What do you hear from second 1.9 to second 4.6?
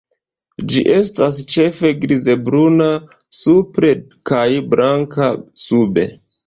grizbruna supre kaj